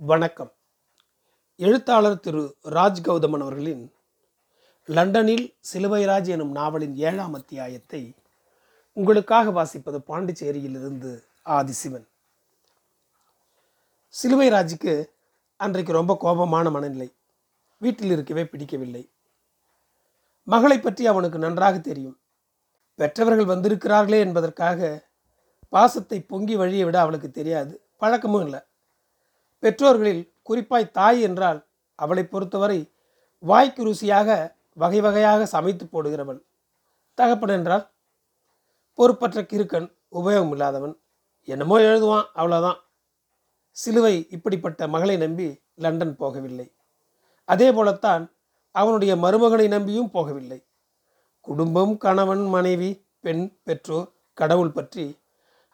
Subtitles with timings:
[0.00, 0.52] வணக்கம்.
[1.56, 3.92] எழுத்தாளர் திரு ராஜ் கௌதமன் அவர்களின்
[4.84, 8.14] லண்டனில் சிலுவைராஜ் எனும் நாவலின் ஏழாம் அத்தியாயத்தை
[8.92, 12.08] உங்களுக்காக வாசிப்பது பாண்டிச்சேரியிலிருந்து ஆதிசிவன்.
[14.22, 15.04] சிலுவைராஜுக்கு
[15.56, 17.14] அன்றைக்கு ரொம்ப கோபமான மனநிலை.
[17.78, 19.10] வீட்டில் இருக்கவே பிடிக்கவில்லை.
[20.42, 22.20] மகளை பற்றி அவனுக்கு நன்றாக தெரியும்.
[22.94, 25.08] பெற்றவர்கள் வந்திருக்கிறார்களே என்பதற்காக
[25.68, 27.88] பாசத்தை பொங்கி வழியை விட அவளுக்கு தெரியாது.
[27.96, 28.60] பழக்கமும் இல்லை.
[29.62, 31.60] பெற்றோர்களில் குறிப்பாய் தாய் என்றால்
[31.98, 32.80] அவளை பொறுத்தவரை
[33.42, 34.28] வாய்க்கு ருசியாக
[34.72, 36.40] வகை வகையாக சமைத்து போடுகிறவள்.
[37.18, 37.84] தகப்பன் என்றால்
[38.98, 40.94] பொறுப்பற்ற கிறுக்கன் உபயோகம் இல்லாதவன்.
[41.48, 42.78] என்னமோ எழுதுவான் அவ்வளோதான்
[43.76, 46.66] சிலுவை இப்படிப்பட்ட மகளை நம்பி லண்டன் போகவில்லை.
[47.48, 48.24] அதே போலத்தான்
[48.74, 50.58] அவனுடைய மருமகனை நம்பியும் போகவில்லை.
[51.40, 55.04] குடும்பம் கணவன் மனைவி பெண் பெற்றோர் கடவுள் பற்றி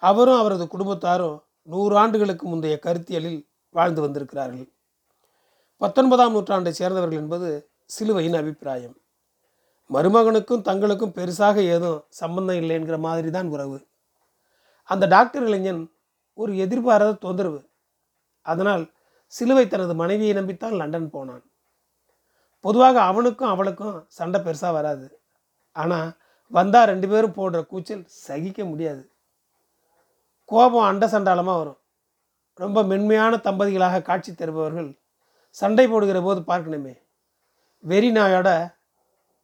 [0.03, 3.41] அவரும் அவரது குடும்பத்தாரும் நூறு ஆண்டுகளுக்கு முந்தைய கருத்தியலில்
[3.75, 4.69] வாழ்ந்து வந்திருக்கிறார்கள்.
[5.81, 7.49] பத்தொன்பதாம் நூற்றாண்டை சேர்ந்தவர்கள் என்பது
[7.87, 8.97] சிலுவையின் அபிப்பிராயம்.
[9.91, 13.79] மருமகனுக்கும் தங்களுக்கும் பெருசாக ஏதும் சம்பந்தம் இல்லை என்கிற மாதிரி தான் உறவு.
[14.89, 15.83] அந்த டாக்டர் இளைஞன்
[16.35, 17.61] ஒரு எதிர்பாராத தொந்தரவு.
[18.47, 18.85] அதனால்
[19.33, 21.45] சிலுவை தனது மனைவியை நம்பித்தான் லண்டன் போனான்.
[22.65, 25.07] பொதுவாக அவனுக்கும் அவளுக்கும் சண்டை பெருசாக வராது.
[25.77, 26.11] ஆனால்
[26.53, 29.03] வந்தால் ரெண்டு பேரும் போடுற கூச்சல் சகிக்க முடியாது.
[30.49, 31.81] கோபம் அண்ட சண்டாளமாக வரும்.
[32.59, 34.91] ரொம்ப மென்மையான தம்பதிகளாக காட்சி தருபவர்கள்
[35.57, 36.95] சண்டை போடுகிற போது பார்க்கணுமே.
[37.85, 38.49] வெறி நாயோட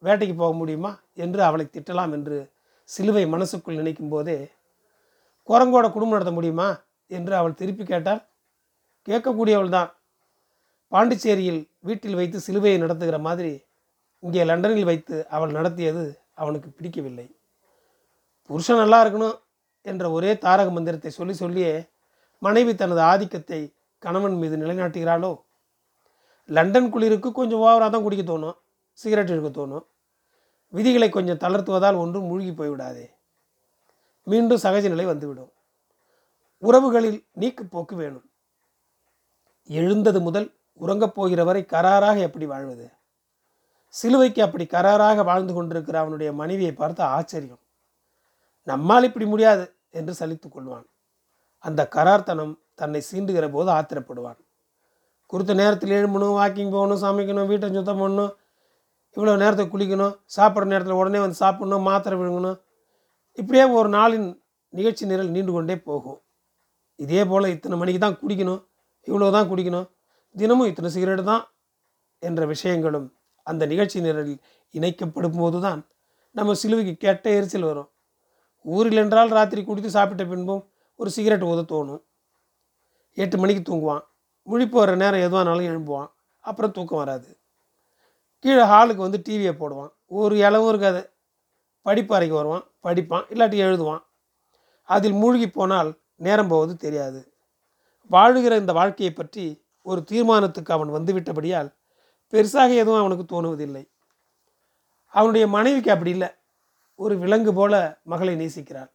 [0.03, 0.91] வேட்டைக்கு போக முடியுமா
[1.23, 2.37] என்று அவளை திட்டலாம் என்று
[2.89, 4.37] சிலுவை மனசுக்குள் நினைக்கும் போதே
[5.49, 6.67] குரங்கோட குடும்பம் நடத்த முடியுமா
[7.11, 8.21] என்று அவள் திருப்பி கேட்டால்
[9.07, 9.91] கேட்கக்கூடியவள் தான்
[10.91, 13.53] பாண்டிச்சேரியில் வீட்டில் வைத்து சிலுவையை நடத்துகிற மாதிரி
[14.23, 16.03] இங்கே லண்டனில் வைத்து அவள் நடத்தியது
[16.41, 17.27] அவனுக்கு பிடிக்கவில்லை.
[18.49, 19.37] புருஷன் நல்லா இருக்கணும்
[19.85, 21.73] என்ற ஒரே தாரக மந்திரத்தை சொல்லி சொல்லியே
[22.41, 25.41] மனைவி தனது ஆதிக்கத்தை கணவன் மீது நிலைநாட்டுகிறாளோ?
[26.47, 28.57] லண்டன் குளிருக்கு கொஞ்சம் ஓவராக தான் குடிக்க தோணும்
[28.93, 29.85] சிகரெட் எடுக்க தோணும்.
[30.69, 33.09] விதிகளை கொஞ்சம் தளர்த்துவதால் ஒன்றும் மூழ்கி போய்விடாதே.
[34.23, 35.51] மீண்டும் சகஜ நிலை வந்துவிடும்.
[36.61, 38.29] உறவுகளில் நீக்கு போக்கு வேணும்.
[39.67, 42.91] எழுந்தது முதல் உறங்கப் போகிற வரை கராராக எப்படி வாழ்வது?
[43.87, 47.59] சிலுவைக்கு அப்படி கராராக வாழ்ந்து கொண்டிருக்கிற அவனுடைய மனைவியை பார்த்து ஆச்சரியம்.
[48.63, 50.85] நம்மால் இப்படி முடியாது என்று சலித்துக் கொள்வான்.
[51.67, 54.39] அந்த கரார்த்தனம் தன்னை சீண்டுகிற போது ஆத்திரப்படுவான்.
[55.31, 58.31] குறித்த நேரத்தில் எழும்பணும் வாக்கிங் போகணும் சமைக்கணும் வீட்டை சுத்தம் பண்ணணும்
[59.17, 62.57] இவ்வளோ நேரத்தை குளிக்கணும் சாப்பிட்ற நேரத்தில் உடனே வந்து சாப்பிடணும் மாத்திரை விழுங்கணும்.
[63.37, 64.27] இப்படியே ஒரு நாளின்
[64.73, 66.19] நிகழ்ச்சி நிரல் நீண்டு கொண்டே போகும்.
[66.99, 68.61] இதே போல் இத்தனை மணிக்கு தான் குடிக்கணும்
[69.07, 69.87] இவ்வளோ தான் குடிக்கணும்
[70.35, 71.43] தினமும் இத்தனை சிகரெட்டு தான்
[72.27, 73.07] என்ற விஷயங்களும்
[73.47, 74.37] அந்த நிகழ்ச்சி நிரலில்
[74.73, 75.79] இணைக்கப்படும் போது தான்
[76.35, 77.89] நம்ம சிலுவைக்கு கெட்ட எரிச்சல் வரும்.
[78.65, 80.61] ஊரில் என்றால் ராத்திரி குடித்து சாப்பிட்ட பின்பும்
[81.01, 82.01] ஒரு சிகரெட் ஊத தோணும்.
[83.13, 84.01] எட்டு மணிக்கு தூங்குவான்.
[84.45, 86.11] முழிப்பு வர நேரம் எதுவானாலும் எழும்புவான்.
[86.39, 87.39] அப்புறம் தூக்கம் வராது.
[88.39, 89.91] கீழே ஹாலுக்கு வந்து டிவியை போடுவான்.
[90.05, 91.09] ஒரு இளவும் இருக்காது.
[91.81, 92.63] படிப்பு அறைக்கு வருவான்.
[92.83, 93.25] படிப்பான்.
[93.33, 94.03] இல்லாட்டி எழுதுவான்.
[94.83, 97.33] அதில் மூழ்கி போனால் நேரம் போவது தெரியாது.
[98.11, 101.73] வாழுகிற இந்த வாழ்க்கையை பற்றி ஒரு தீர்மானத்துக்கு அவன் வந்துவிட்டபடியால்
[102.31, 103.89] பெருசாக எதுவும் அவனுக்கு தோணுவதில்லை.
[105.05, 106.27] அவனுடைய மனைவிக்கு அப்படி இல்லை.
[106.95, 108.91] ஒரு விலங்கு போல மகளை நேசிக்கிறாள்.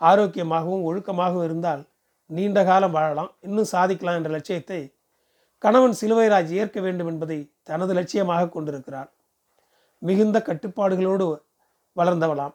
[0.00, 1.88] ஆரோக்கியமாகவும் ஒழுக்கமாகவும் இருந்தால்
[2.26, 4.94] நீண்ட காலம் வாழலாம் இன்னும் சாதிக்கலாம் என்ற லட்சியத்தை
[5.58, 9.12] கணவன் சிலுவைராஜ் ஏற்க வேண்டும் என்பதை தனது லட்சியமாக கொண்டிருக்கிறார்.
[9.98, 11.42] மிகுந்த கட்டுப்பாடுகளோடு
[11.96, 12.54] வளர்ந்தவளாம்.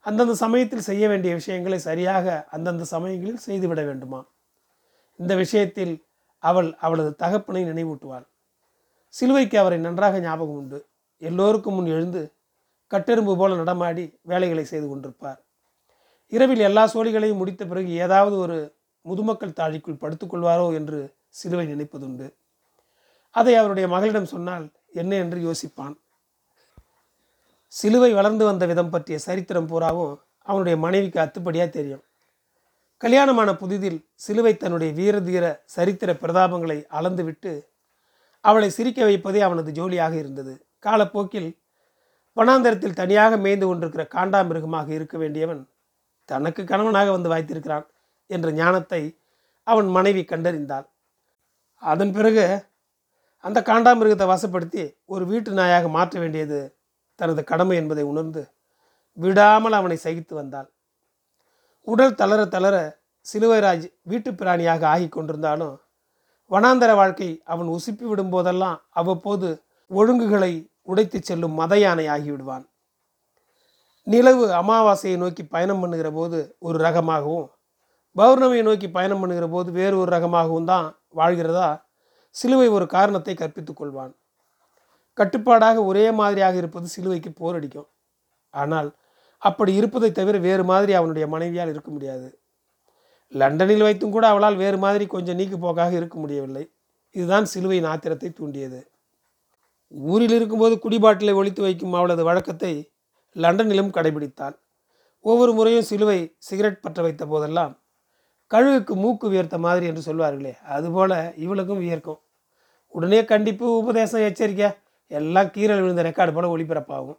[0.00, 4.26] அந்தந்த சமயத்தில் செய்ய வேண்டிய விஷயங்களை சரியாக அந்தந்த சமயங்களில் செய்துவிட வேண்டுமா?
[5.16, 6.06] இந்த விஷயத்தில்
[6.38, 8.26] அவள் அவளது தகப்பனை நினைவூட்டுவாள்.
[9.08, 10.86] சிலுவைக்கு அவரை நன்றாக ஞாபகம் உண்டு.
[11.18, 12.34] எல்லோருக்கும் முன் எழுந்து
[12.90, 15.45] கட்டெரும்பு போல நடமாடி வேலைகளை செய்து கொண்டிருப்பார்.
[16.32, 18.56] இரவில் எல்லா சோழிகளையும் முடித்த பிறகு ஏதாவது ஒரு
[19.04, 20.98] முதுமக்கள் தாழிக்குள் படுத்துக்கொள்வாரோ என்று
[21.38, 22.26] சிலுவை நினைப்பதுண்டு.
[23.30, 25.94] அதை அவருடைய மகளிடம் சொன்னால் என்ன என்று யோசிப்பான்.
[27.72, 32.02] சிலுவை வளர்ந்து வந்த விதம் பற்றிய சரித்திரம் பூராவும் அவனுடைய மனைவிக்கு அத்துப்படியாக தெரியும்.
[33.02, 35.44] கல்யாணமான புதிதில் சிலுவை தன்னுடைய வீரதீர
[35.76, 37.52] சரித்திர பிரதாபங்களை அளந்துவிட்டு
[38.44, 40.54] அவளை சிரிக்க வைப்பதே அவனது ஜோலியாக இருந்தது.
[40.78, 41.50] காலப்போக்கில்
[42.36, 45.62] வனாந்தரத்தில் தனியாக மேய்ந்து கொண்டிருக்கிற காண்டாமிருகமாக இருக்க வேண்டியவன்
[46.28, 47.86] தனக்கு கணவனாக வந்து வாய்த்திருக்கிறான்
[48.30, 49.02] என்ற ஞானத்தை
[49.66, 50.86] அவன் மனைவி கண்டறிந்தாள்.
[51.82, 52.44] அதன் பிறகு
[53.44, 56.60] அந்த காண்டாமிருகத்தை வசப்படுத்தி ஒரு வீட்டு நாயாக மாற்ற வேண்டியது
[57.18, 58.42] தனது கடமை என்பதை உணர்ந்து
[59.18, 60.68] விடாமல் அவனை சகித்து வந்தாள்.
[61.86, 62.76] உடல் தளர தளர
[63.26, 65.74] சிலுவைராஜ் வீட்டு பிராணியாக ஆகி கொண்டிருந்தாலும்
[66.50, 69.48] வனாந்தர வாழ்க்கை அவன் உசுப்பி விடும் போதெல்லாம் அவ்வப்போது
[69.90, 70.52] ஒழுங்குகளை
[70.82, 72.64] உடைத்து செல்லும் மத யானை ஆகிவிடுவான்
[74.06, 77.46] நிலவு அமாவாசையை நோக்கி பயணம் பண்ணுகிற போது ஒரு ரகமாகவும்
[78.16, 80.86] பௌர்ணமியை நோக்கி பயணம் பண்ணுகிற போது வேறு ஒரு ரகமாகவும் தான்
[81.16, 81.68] வாழ்கிறதா
[82.34, 84.12] சிலுவை ஒரு காரணத்தை கற்பித்துக் கொள்வான்.
[85.18, 87.88] கட்டுப்பாடாக ஒரே மாதிரியாக இருப்பது சிலுவைக்கு போரடிக்கும்
[88.54, 88.88] ஆனால்
[89.42, 92.28] அப்படி இருப்பதை தவிர வேறு மாதிரி அவனுடைய மனைவியால் இருக்க முடியாது.
[93.32, 96.64] லண்டனில் வைத்தும் கூட அவளால் வேறு மாதிரி கொஞ்சம் நீக்கு போக்காக இருக்க முடியவில்லை.
[97.14, 98.80] இதுதான் சிலுவையின் ஆத்திரத்தை தூண்டியது.
[99.94, 102.72] ஊரில் இருக்கும்போது குடிபாட்டிலை ஒழித்து வைக்கும் அவளது வழக்கத்தை
[103.42, 104.56] லண்டனிலும் கடைபிடித்தாள்.
[105.24, 106.18] ஒவ்வொரு முறையும் சிலுவை
[106.48, 107.74] சிகரெட் பற்ற வைத்த போதெல்லாம்
[108.52, 111.12] கழுகுக்கு மூக்கு வியர்த்த மாதிரி என்று சொல்வார்களே அதுபோல
[111.44, 112.20] இவளுக்கும் வியர்க்கும்.
[112.94, 114.68] உடனே கண்டிப்பு உபதேசம் எச்சரிக்கை
[115.10, 117.18] எல்லாம் கீரல் விழுந்த ரெக்கார்டு போல ஒளிபரப்பாகும்.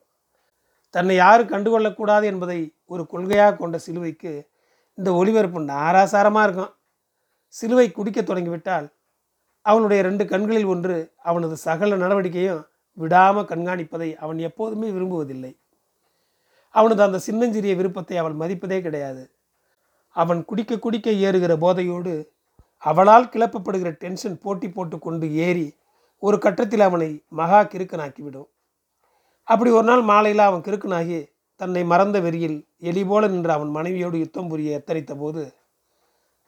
[0.95, 2.59] தன்னை யாரும் கண்டுகொள்ளக்கூடாது என்பதை
[2.93, 4.31] ஒரு கொள்கையாக கொண்ட சிலுவைக்கு
[4.97, 6.71] இந்த ஒளிபரப்பு நாராசாரமாக இருக்கும்.
[7.53, 8.87] சிலுவை குடிக்க தொடங்கிவிட்டால்
[9.61, 10.97] அவனுடைய ரெண்டு கண்களில் ஒன்று
[11.29, 12.61] அவனது சகல நடவடிக்கையும்
[12.97, 15.51] விடாமல் கண்காணிப்பதை அவன் எப்போதுமே விரும்புவதில்லை.
[16.77, 19.23] அவனது அந்த சின்னஞ்சிறிய விருப்பத்தை அவள் மதிப்பதே கிடையாது.
[20.15, 22.13] அவன் குடிக்க குடிக்க ஏறுகிற போதையோடு
[22.83, 25.67] அவளால் கிளப்பப்படுகிற டென்ஷன் போட்டி போட்டு கொண்டு ஏறி
[26.23, 27.09] ஒரு கட்டத்தில் அவனை
[27.39, 28.49] மகா கிறுக்கனாக்கிவிடும்.
[29.47, 31.19] அப்படி ஒரு நாள் மாலையில் அவன் கிறுக்கனாகி
[31.59, 32.57] தன்னை மறந்த வெறியில்
[32.89, 35.43] எலி போல நின்று அவன் மனைவியோடு யுத்தம் புரிய எத்தரித்த போது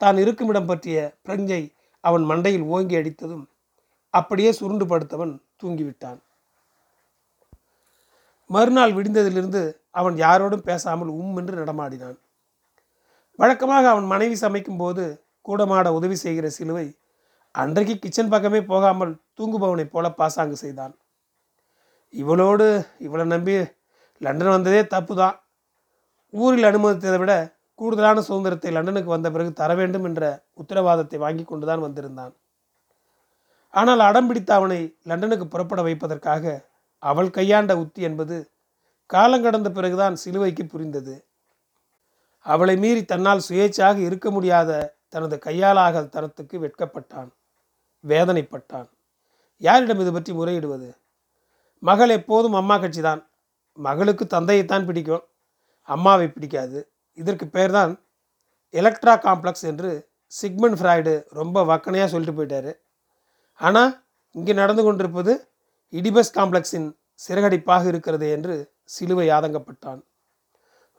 [0.00, 1.62] தான் இருக்குமிடம் பற்றிய பிரஞ்சை
[2.04, 3.44] அவன் மண்டையில் ஓங்கி அடித்ததும்
[4.14, 6.20] அப்படியே சுருண்டு படுத்தவன் தூங்கிவிட்டான்.
[8.50, 9.62] மறுநாள் விடிந்ததிலிருந்து
[9.94, 12.18] அவன் யாரோடும் பேசாமல் உம் என்று நடமாடினான்.
[13.38, 15.04] வழக்கமாக அவன் மனைவி சமைக்கும் போது
[15.46, 16.86] கூடமாட உதவி செய்கிற சிலுவை
[17.54, 20.94] அன்றைக்கு கிச்சன் பக்கமே போகாமல் தூங்குபவனைப் போல பாசாங்கு செய்தான்.
[22.14, 22.66] இவளோடு
[23.06, 23.54] இவளை நம்பி
[24.20, 25.36] லண்டன் வந்ததே தப்பு தான்
[26.34, 27.34] ஊரில் அனுமதித்ததை விட
[27.78, 30.22] கூடுதலான சுதந்திரத்தை லண்டனுக்கு வந்த பிறகு தர வேண்டும் என்ற
[30.54, 32.32] உத்தரவாதத்தை வாங்கி கொண்டுதான் வந்திருந்தான்.
[33.74, 36.44] ஆனால் அடம் பிடித்த அவனை லண்டனுக்கு புறப்பட வைப்பதற்காக
[37.02, 38.36] அவள் கையாண்ட உத்தி என்பது
[39.10, 41.14] காலங்கடந்த பிறகுதான் சிலுவைக்கு புரிந்தது.
[42.46, 44.70] அவளை மீறி தன்னால் சுயேட்சாக இருக்க முடியாத
[45.14, 47.30] தனது கையாலாக தரத்துக்கு வெட்கப்பட்டான்.
[48.04, 48.88] வேதனைப்பட்டான்.
[49.66, 50.88] யாரிடம் இது பற்றி முறையிடுவது?
[51.82, 53.20] மகள் எப்போதும் அம்மா கட்சி தான்
[53.78, 55.24] மகளுக்கு தந்தையைத்தான் பிடிக்கும்.
[55.88, 56.78] அம்மாவை பிடிக்காது.
[57.18, 57.92] இதற்கு பேர் தான்
[58.74, 59.90] எலக்ட்ரா காம்ப்ளெக்ஸ் என்று
[60.32, 62.72] சிக்மன் ஃப்ராய்டு ரொம்ப வக்கனையாக சொல்லிட்டு போயிட்டார்.
[63.60, 63.92] ஆனால்
[64.34, 65.32] இங்கே நடந்து கொண்டிருப்பது
[65.92, 66.88] இடிபஸ் காம்ப்ளெக்ஸின்
[67.20, 68.54] சிறகடிப்பாக இருக்கிறது என்று
[68.94, 70.00] சிலுவை ஆதங்கப்பட்டான்.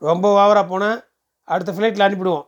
[0.01, 0.99] ரொம்ப ஓவராக போனால்
[1.47, 2.47] அடுத்த ஃப்ளைட்டில் அனுப்பிடுவோம்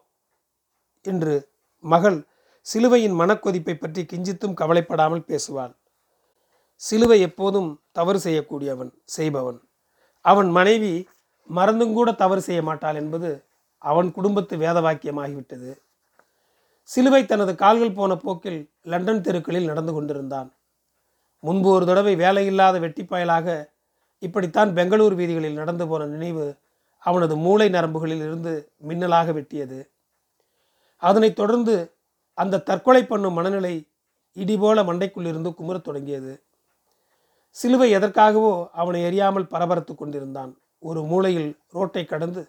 [1.06, 1.36] என்று
[1.84, 2.18] மகள்
[2.66, 5.74] சிலுவையின் மனக்கொதிப்பை பற்றி கிஞ்சித்தும் கவலைப்படாமல் பேசுவாள்.
[6.82, 9.60] சிலுவை எப்போதும் தவறு செய்யக்கூடியவன் செய்பவன்.
[10.26, 10.94] அவன் மனைவி
[11.50, 13.30] மறந்தும் கூட தவறு செய்ய மாட்டாள் என்பது
[13.82, 15.72] அவன் குடும்பத்து வேத வாக்கியமாகிவிட்டது
[16.90, 18.60] சிலுவை தனது கால்கள் போன போக்கில்
[18.92, 20.50] லண்டன் தெருக்களில் நடந்து கொண்டிருந்தான்.
[21.44, 23.48] முன்பு ஒரு தடவை வேலையில்லாத வெட்டிப்பாயலாக
[24.26, 26.46] இப்படித்தான் பெங்களூர் வீதிகளில் நடந்து போன நினைவு
[27.04, 28.54] அவனது மூளை நரம்புகளில் இருந்து
[28.90, 29.80] மின்னலாக வெட்டியது.
[31.04, 31.76] அதனைத் தொடர்ந்து
[32.38, 33.74] அந்த தற்கொலை பண்ணும் மனநிலை
[34.38, 36.34] இடிபோல மண்டைக்குள்ளிருந்து குமுறத் தொடங்கியது.
[37.56, 40.54] சிலுவை எதற்காகவோ அவனை எறியாமல் பரபரத்து கொண்டிருந்தான்.
[40.80, 42.42] ஒரு மூலையில் ரோட்டை கடந்து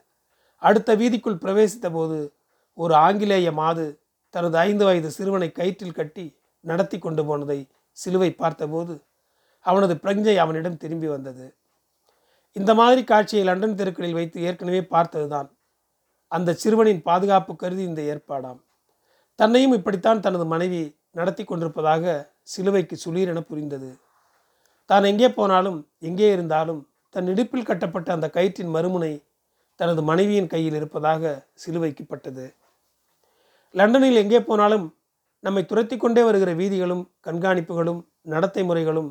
[0.62, 2.18] அடுத்த வீதிக்குள் பிரவேசித்த போது
[2.78, 3.84] ஒரு ஆங்கிலேய மாது
[4.34, 6.24] தனது ஐந்து வயது சிறுவனை கயிற்றில் கட்டி
[6.64, 7.58] நடத்தி கொண்டு போனதை
[7.98, 8.94] சிலுவை பார்த்தபோது
[9.64, 11.46] அவனது பிரஞ்சை அவனிடம் திரும்பி வந்தது.
[12.56, 15.48] இந்த மாதிரி காட்சியை லண்டன் தெருக்களில் வைத்து ஏற்கனவே பார்த்ததுதான்.
[16.32, 18.60] அந்த சிறுவனின் பாதுகாப்பு கருதி இந்த ஏற்பாடாம்.
[19.38, 20.80] தன்னையும் இப்படித்தான் தனது மனைவி
[21.10, 22.14] நடத்தி கொண்டிருப்பதாக
[22.52, 23.90] சிலுவைக்கு சுளீரென புரிந்தது.
[24.90, 26.80] தான் எங்கே போனாலும் எங்கே இருந்தாலும்
[27.14, 29.12] தன் இடுப்பில் கட்டப்பட்ட அந்த கயிற்றின் மறுமுனை
[29.80, 31.32] தனது மனைவியின் கையில் இருப்பதாக
[31.62, 32.44] சிலுவைக்குப்பட்டது
[33.74, 34.86] லண்டனில் எங்கே போனாலும்
[35.44, 39.10] நம்மை துரத்தி கொண்டே வருகிற வீதிகளும் கண்காணிப்புகளும் நடத்தை முறைகளும்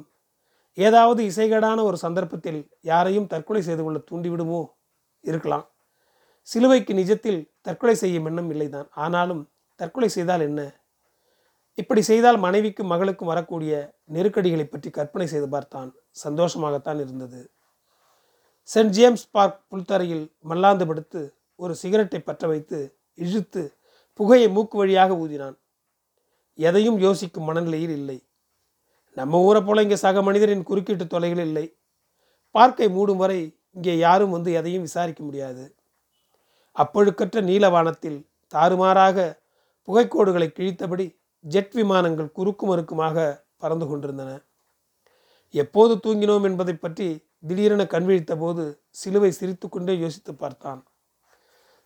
[0.73, 4.65] ஏதாவது இசைகேடான ஒரு சந்தர்ப்பத்தில் யாரையும் தற்கொலை செய்து கொள்ள தூண்டிவிடுமோ?
[5.19, 5.71] இருக்கலாம்.
[6.41, 8.87] சிலுவைக்கு நிஜத்தில் தற்கொலை செய்யும் எண்ணம் இல்லைதான்.
[8.91, 10.81] ஆனாலும் தற்கொலை செய்தால் என்ன?
[11.73, 15.95] இப்படி செய்தால் மனைவிக்கும் மகளுக்கும் வரக்கூடிய நெருக்கடிகளை பற்றி கற்பனை செய்து பார்த்தான்.
[16.23, 17.51] சந்தோஷமாகத்தான் இருந்தது.
[18.73, 23.77] சென்ட் ஜேம்ஸ் பார்க் புல்தரையில் மல்லாந்து படுத்து ஒரு சிகரெட்டை பற்ற வைத்து இழுத்து
[24.13, 25.59] புகையை மூக்கு வழியாக ஊதினான்.
[26.53, 28.27] எதையும் யோசிக்கும் மனநிலையில் இல்லை.
[29.17, 31.65] நம்ம ஊரை போல இங்கே சக மனிதரின் குறுக்கீட்டு தொலைகள் இல்லை.
[32.55, 33.39] பார்க்கை மூடும் வரை
[33.77, 35.63] இங்கே யாரும் வந்து எதையும் விசாரிக்க முடியாது.
[36.75, 38.19] அப்பொழுக்கற்ற நீலவானத்தில்
[38.53, 39.17] தாறுமாறாக
[39.87, 41.05] புகைக்கோடுகளை கிழித்தபடி
[41.45, 43.17] ஜெட் விமானங்கள் குறுக்கு மறுக்குமாக
[43.63, 44.31] பறந்து கொண்டிருந்தன.
[45.53, 47.07] எப்போது தூங்கினோம் என்பதை பற்றி
[47.49, 48.63] திடீரென கண்விழித்த போது
[49.01, 50.81] சிலுவை சிரித்து கொண்டே யோசித்து பார்த்தான்.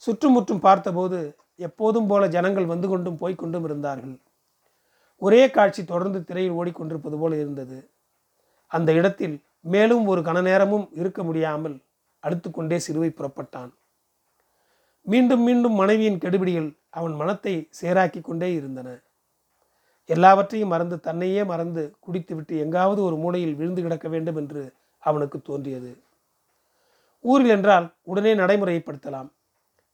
[0.04, 1.20] சுற்றுமுற்றும் பார்த்தபோது
[1.68, 4.16] எப்போதும் போல ஜனங்கள் வந்து கொண்டும் போய்கொண்டும் இருந்தார்கள்.
[5.18, 7.90] ஒரே காட்சி தொடர்ந்து திரையில் ஓடிக்கொண்டிருப்பது போல இருந்தது.
[8.68, 11.76] அந்த இடத்தில் மேலும் ஒரு கன நேரமும் இருக்க முடியாமல்
[12.24, 13.72] அடுத்துக்கொண்டே சிறுவை புறப்பட்டான்.
[15.02, 18.90] மீண்டும் மீண்டும் மனைவியின் கெடுபிடிகள் அவன் மனத்தை சேராக்கி கொண்டே இருந்தன.
[20.06, 25.92] எல்லாவற்றையும் மறந்து தன்னையே மறந்து குடித்துவிட்டு எங்காவது ஒரு மூலையில் விழுந்து கிடக்க வேண்டும் என்று அவனுக்கு தோன்றியது.
[27.26, 29.30] ஊரில் என்றால் உடனே நடைமுறைப்படுத்தலாம்.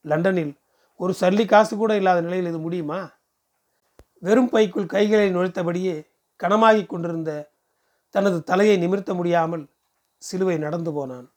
[0.01, 0.53] லண்டனில்
[0.95, 2.99] ஒரு சல்லி காசு கூட இல்லாத நிலையில் இது முடியுமா?
[4.23, 5.95] வெறும் பைக்குள் கைகளை நுழைத்தபடியே
[6.39, 7.31] கனமாகிக் கொண்டிருந்த
[8.15, 9.63] தனது தலையை நிமிர்த்த முடியாமல்
[10.21, 11.27] சிலுவை நடந்து போனான்.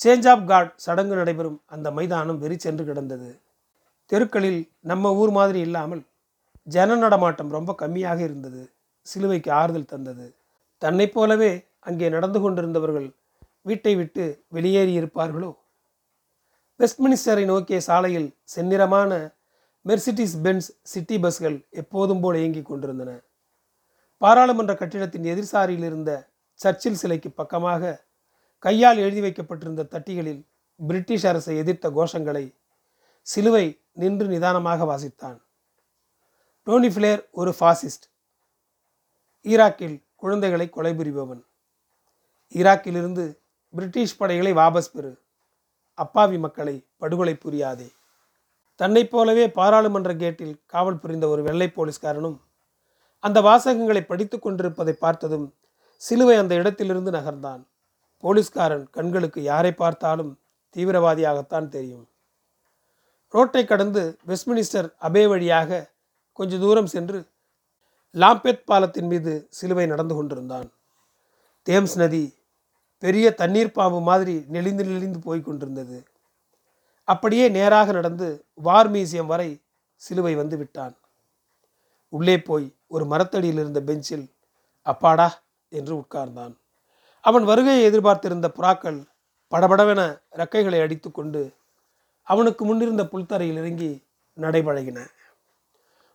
[0.00, 3.30] சேஞ்ச் ஆஃப் காட் சடங்கு நடைபெறும் அந்த மைதானம் வெறி சென்று கிடந்தது.
[4.06, 6.02] தெருக்களில் நம்ம ஊர் மாதிரி இல்லாமல்
[6.66, 8.62] ஜன நடமாட்டம் ரொம்ப கம்மியாக இருந்தது.
[9.06, 10.26] சிலுவைக்கு ஆறுதல் தந்தது.
[10.82, 13.08] தன்னைப் போலவே அங்கே நடந்து கொண்டிருந்தவர்கள்
[13.62, 15.50] வீட்டை விட்டு வெளியேறியிருப்பார்களோ
[16.80, 19.10] வெஸ்ட்மினிஸ்டரை நோக்கிய சாலையில் செந்நிறமான
[19.88, 23.20] மெர்சிட்டிஸ் பென்ஸ் சிட்டி பஸ்கள் எப்போதும் போல் இயங்கிக் கொண்டிருந்தன.
[24.18, 28.04] பாராளுமன்ற கட்டிடத்தின் எதிர்சாரியில் இருந்த சர்ச்சில் சிலைக்கு பக்கமாக
[28.58, 30.42] கையால் எழுதி வைக்கப்பட்டிருந்த தட்டிகளில்
[30.86, 32.54] பிரிட்டிஷ் அரசை எதிர்த்த கோஷங்களை
[33.22, 35.38] சிலுவை நின்று நிதானமாக வாசித்தான்.
[36.66, 38.06] டோனி ஃபிளேர் ஒரு ஃபாசிஸ்ட்
[39.42, 41.42] ஈராக்கில் குழந்தைகளை கொலை புரிபவன்.
[42.52, 45.12] ஈராக்கிலிருந்து பிரிட்டிஷ் படைகளை வாபஸ் பெறு.
[45.94, 47.88] அப்பாவி மக்களை படுகொலை புரியாதே.
[48.80, 52.36] தன்னைப் போலவே பாராளுமன்ற கேட்டில் காவல் புரிந்த ஒரு வெள்ளை போலீஸ்காரனும்
[53.18, 55.54] அந்த வாசகங்களை படித்து கொண்டிருப்பதை பார்த்ததும்
[55.96, 57.62] சிலுவை அந்த இடத்திலிருந்து நகர்ந்தான்.
[58.18, 60.38] போலீஸ்காரன் கண்களுக்கு யாரை பார்த்தாலும்
[60.76, 62.08] தீவிரவாதியாகத்தான் தெரியும்.
[63.28, 65.90] ரோட்டை கடந்து வெஸ்ட்மினிஸ்டர் அபே வழியாக
[66.32, 67.26] கொஞ்ச தூரம் சென்று
[68.14, 70.70] லாம்பெத் பாலத்தின் மீது சிலுவை நடந்து கொண்டிருந்தான்.
[71.68, 72.34] தேம்ஸ் நதி
[72.98, 76.04] பெரிய தண்ணீர் பாம்பு மாதிரி நெளிந்து நெளிந்து போய் கொண்டிருந்தது.
[77.12, 78.26] அப்படியே நேராக நடந்து
[78.66, 79.50] வார் மியூசியம் வரை
[80.02, 80.94] சிலுவை வந்து விட்டான்.
[82.12, 84.26] உள்ளே போய் ஒரு மரத்தடியில் இருந்த பெஞ்சில்
[84.86, 85.28] அப்பாடா
[85.72, 86.54] என்று உட்கார்ந்தான்.
[87.24, 89.00] அவன் வருகையை எதிர்பார்த்திருந்த புறாக்கள்
[89.52, 90.00] படபடவென
[90.40, 91.42] ரெக்கைகளை அடித்துக்கொண்டு
[92.28, 93.90] அவனுக்கு முன்னிருந்த புல்தரையில் இறங்கி
[94.38, 94.98] நடைபழகின.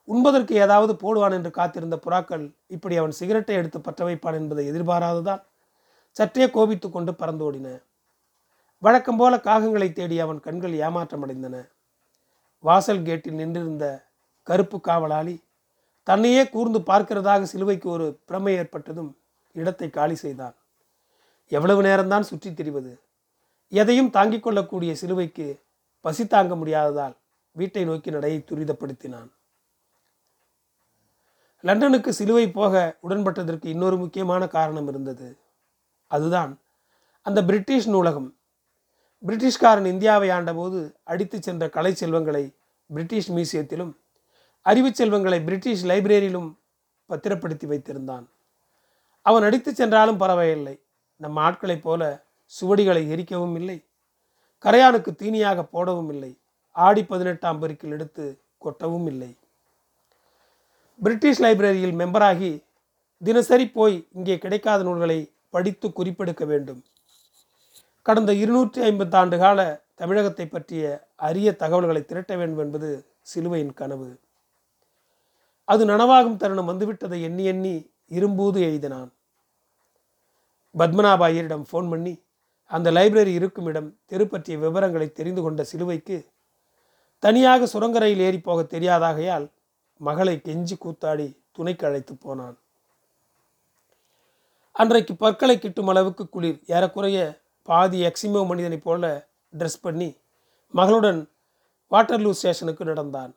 [0.08, 5.44] உண்பதற்கு ஏதாவது போடுவான் என்று காத்திருந்த புறாக்கள் இப்படி அவன் சிகரெட்டை எடுத்து பற்ற வைப்பான் என்பதை எதிர்பாராததால்
[6.16, 7.68] சற்றே கோபித்து கொண்டு பறந்தோடின
[8.80, 11.70] வழக்கம் போல காகங்களை தேடி அவன் கண்கள் ஏமாற்றமடைந்தன.
[12.60, 14.06] வாசல் கேட்டில் நின்றிருந்த
[14.44, 15.44] கருப்பு காவலாளி
[16.04, 19.18] தன்னையே கூர்ந்து பார்க்கிறதாக சிலுவைக்கு ஒரு பிரமை ஏற்பட்டதும்
[19.54, 20.56] இடத்தை காலி செய்தான்.
[21.48, 23.00] எவ்வளவு நேரம்தான் சுற்றித் திரிவது?
[23.70, 25.62] எதையும் தாங்கிக் கொள்ளக்கூடிய சிலுவைக்கு
[26.02, 27.16] பசி தாங்க முடியாததால்
[27.52, 29.30] வீட்டை நோக்கி நடையை துரிதப்படுத்தினான்.
[31.62, 35.38] லண்டனுக்கு சிலுவை போக உடன்பட்டதற்கு இன்னொரு முக்கியமான காரணம் இருந்தது.
[36.08, 36.60] அதுதான்
[37.22, 38.36] அந்த பிரிட்டிஷ் நூலகம்.
[39.28, 42.54] பிரிட்டிஷ்காரன் இந்தியாவை ஆண்டபோது அடித்து சென்ற கலை செல்வங்களை
[42.88, 43.94] பிரிட்டிஷ் மியூசியத்திலும்
[44.62, 46.56] அறிவு செல்வங்களை பிரிட்டிஷ் லைப்ரரியிலும்
[47.06, 48.26] பத்திரப்படுத்தி வைத்திருந்தான்.
[49.22, 50.80] அவன் அடித்து சென்றாலும் பரவாயில்லை.
[51.16, 52.24] நம்ம ஆட்களைப் போல
[52.62, 53.84] சுவடிகளை எரிக்கவும் இல்லை.
[54.62, 56.38] கரையானுக்கு தீனியாக போடவும் இல்லை.
[56.72, 59.38] ஆடி பதினெட்டாம் பெருக்கில் எடுத்து கொட்டவும் இல்லை.
[61.04, 62.64] பிரிட்டிஷ் லைப்ரரியில் மெம்பராகி
[63.24, 66.84] தினசரி போய் இங்கே கிடைக்காத நூல்களை படித்து குறிப்பெடுக்க வேண்டும்.
[68.06, 69.60] கடந்த இருநூற்றி ஐம்பது ஆண்டு கால
[69.96, 72.90] தமிழகத்தை பற்றிய அரிய தகவல்களை திரட்ட வேண்டும் என்பது
[73.22, 74.20] சிலுவையின் கனவு.
[75.64, 79.10] அது நனவாகும் தருணம் வந்துவிட்டதை எண்ணி எண்ணி இரும்பூது எழுதினான்
[80.76, 82.14] பத்மநாப ஐயரிடம் ஃபோன் பண்ணி
[82.72, 86.18] அந்த லைப்ரரி இருக்கும் இடம் தெரு பற்றிய விவரங்களை தெரிந்து கொண்ட சிலுவைக்கு
[87.20, 89.48] தனியாக சுரங்கரையில் ஏறி போக தெரியாதாகையால்
[90.02, 92.58] மகளை கெஞ்சி கூத்தாடி துணைக்கு அழைத்து போனான்.
[94.72, 97.20] அன்றைக்கு பற்களை கிட்டும் அளவுக்கு குளிர் ஏறக்குறைய
[97.68, 100.18] பாதி எக்ஸிமோ மனிதனைப் போல ட்ரெஸ் பண்ணி
[100.74, 101.30] மகளுடன்
[101.92, 103.36] வாட்டர்லூ ஸ்டேஷனுக்கு நடந்தான்.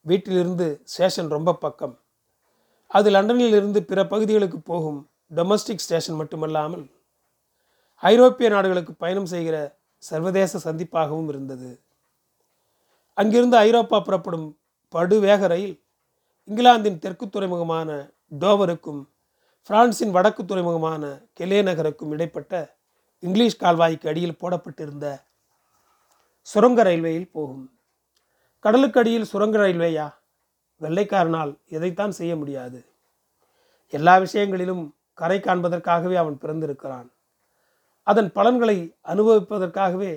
[0.00, 1.98] வீட்டிலிருந்து ஸ்டேஷன் ரொம்ப பக்கம்.
[2.86, 6.90] அது லண்டனில் இருந்து பிற பகுதிகளுக்கு போகும் டொமஸ்டிக் ஸ்டேஷன் மட்டுமல்லாமல்
[7.96, 9.56] ஐரோப்பிய நாடுகளுக்கு பயணம் செய்கிற
[9.98, 11.80] சர்வதேச சந்திப்பாகவும் இருந்தது.
[13.14, 14.58] அங்கிருந்து ஐரோப்பா புறப்படும்
[14.94, 15.82] படுவேக ரயில்
[16.44, 18.10] இங்கிலாந்தின் தெற்கு துறைமுகமான
[18.40, 19.04] டோவருக்கும்
[19.70, 21.04] பிரான்சின் வடக்கு துறைமுகமான
[21.40, 22.76] கெலே நகருக்கும் இடைப்பட்ட
[23.22, 25.06] இங்கிலீஷ் கால்வாய்க்கு அடியில் போடப்பட்டிருந்த
[26.42, 27.72] சுரங்க ரயில்வேயில் போகும்.
[28.58, 30.06] கடலுக்கு அடியில் சுரங்க ரயில்வேயா?
[30.80, 32.84] வெள்ளைக்காரனால் எதைத்தான் செய்ய முடியாது?
[33.88, 37.08] எல்லா விஷயங்களிலும் கரை காண்பதற்காகவே அவன் பிறந்திருக்கிறான்.
[38.02, 40.12] அதன் பலன்களை அனுபவிப்பதற்காகவே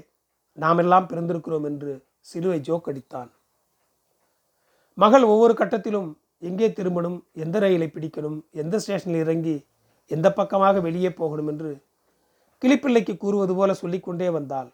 [0.53, 3.29] நாமெல்லாம் பிறந்திருக்கிறோம் என்று சிலுவை ஜோக் அடித்தான்.
[4.93, 9.65] மகள் ஒவ்வொரு கட்டத்திலும் எங்கே திரும்பணும் எந்த ரயிலை பிடிக்கணும் எந்த ஸ்டேஷனில் இறங்கி
[10.05, 11.71] எந்த பக்கமாக வெளியே போகணும் என்று
[12.61, 14.71] கிளிப்பிள்ளைக்கு கூறுவது போல சொல்லிக்கொண்டே வந்தாள்.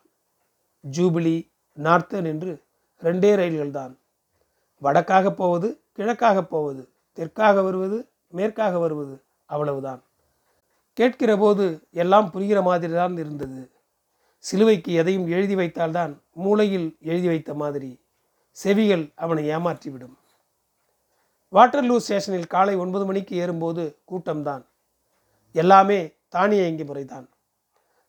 [0.92, 2.64] ஜூபிலி நார்த்தன் என்று
[3.02, 3.94] ரெண்டே ரயில்கள்தான்
[4.82, 10.02] வடக்காக போவது கிழக்காக போவது தெற்காக வருவது மேற்காக வருவது அவ்வளவுதான்.
[10.94, 13.70] கேட்கிற போது எல்லாம் புரிகிற மாதிரி தான் இருந்தது.
[14.38, 18.02] சிலுவைக்கு எதையும் எழுதி வைத்தால்தான் மூளையில் எழுதி வைத்த மாதிரி
[18.52, 20.16] செவிகள் அவனை ஏமாற்றிவிடும்.
[21.52, 24.66] வாட்டர்லூ ஸ்டேஷனில் காலை ஒன்பது மணிக்கு ஏறும்போது கூட்டம்தான்.
[25.52, 27.30] எல்லாமே தானியங்கி முறைதான்.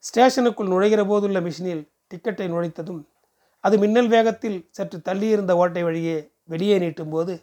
[0.08, 3.00] ஸ்டேஷனுக்குள் நுழைகிற போதுள்ள மிஷினில் டிக்கெட்டை நுழைத்ததும்
[3.60, 7.34] அது மின்னல் வேகத்தில் சற்று தள்ளியிருந்த ஓட்டை வழியே வெளியே நீட்டும் போது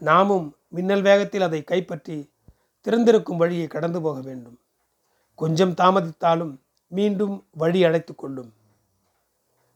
[0.00, 2.16] நாமும் மின்னல் வேகத்தில் அதை கைப்பற்றி
[2.86, 4.58] திறந்திருக்கும் வழியை கடந்து போக வேண்டும்.
[5.34, 6.52] கொஞ்சம் தாமதித்தாலும்
[6.88, 8.50] மீண்டும் வழி அடைத்து கொள்ளும்.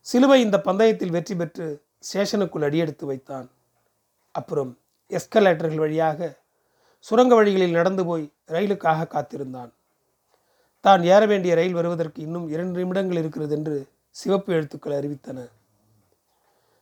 [0.06, 1.66] சிலுவை இந்த பந்தயத்தில் வெற்றி பெற்று
[2.08, 3.48] ஸ்டேஷனுக்குள் அடியெடுத்து வைத்தான்.
[4.34, 4.78] அப்புறம்
[5.10, 6.38] எஸ்கலேட்டர்கள் வழியாக
[6.98, 9.72] சுரங்க வழிகளில் நடந்து போய் ரயிலுக்காக காத்திருந்தான்.
[10.80, 15.38] தான் ஏற வேண்டிய ரயில் வருவதற்கு இன்னும் இரண்டு நிமிடங்கள் இருக்கிறது என்று சிவப்பு எழுத்துக்கள் அறிவித்தன.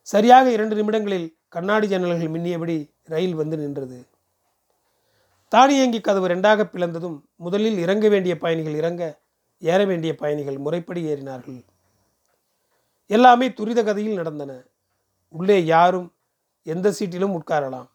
[0.03, 3.99] சரியாக இரண்டு நிமிடங்களில் கண்ணாடி ஜன்னல்கள் மின்னியபடி ரயில் வந்து நின்றது.
[5.49, 9.03] தானியங்கி கதவு ரெண்டாக பிளந்ததும் முதலில் இறங்க வேண்டிய பயணிகள் இறங்க
[9.59, 11.65] ஏற வேண்டிய பயணிகள் முறைப்படி ஏறினார்கள்.
[13.07, 14.53] எல்லாமே துரித கதையில் நடந்தன.
[15.29, 16.15] உள்ளே யாரும்
[16.63, 17.89] எந்த சீட்டிலும் உட்காரலாம்.